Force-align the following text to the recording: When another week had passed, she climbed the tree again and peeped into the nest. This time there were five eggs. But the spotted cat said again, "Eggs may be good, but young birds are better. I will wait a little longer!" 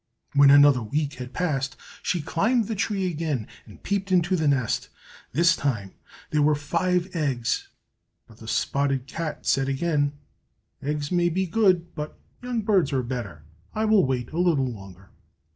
When 0.33 0.49
another 0.49 0.81
week 0.81 1.13
had 1.19 1.31
passed, 1.31 1.77
she 2.01 2.23
climbed 2.23 2.65
the 2.67 2.73
tree 2.73 3.05
again 3.05 3.45
and 3.67 3.83
peeped 3.83 4.11
into 4.11 4.35
the 4.35 4.47
nest. 4.47 4.89
This 5.31 5.55
time 5.55 5.93
there 6.31 6.41
were 6.41 6.55
five 6.55 7.15
eggs. 7.15 7.67
But 8.25 8.37
the 8.37 8.47
spotted 8.47 9.05
cat 9.05 9.45
said 9.45 9.69
again, 9.69 10.13
"Eggs 10.81 11.11
may 11.11 11.29
be 11.29 11.45
good, 11.45 11.93
but 11.93 12.17
young 12.41 12.63
birds 12.63 12.91
are 12.91 13.03
better. 13.03 13.43
I 13.75 13.85
will 13.85 14.03
wait 14.03 14.31
a 14.31 14.39
little 14.39 14.65
longer!" 14.65 15.11